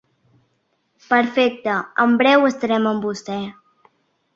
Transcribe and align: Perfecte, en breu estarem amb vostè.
Perfecte, 1.11 1.77
en 2.07 2.19
breu 2.25 2.51
estarem 2.51 2.93
amb 2.95 3.11
vostè. 3.11 3.41